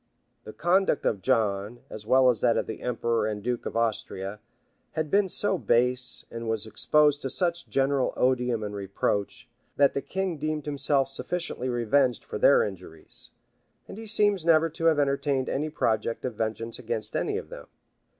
[0.45, 4.39] The conduct of John, as well as that of the emperor and duke of Austria,
[4.93, 10.01] had been so base, and was exposed to such general odium and reproach, that the
[10.01, 13.29] king deemed himself sufficiently revenged for their injuries;
[13.87, 17.67] and he seems never to have entertained any project of vengeance against any of them.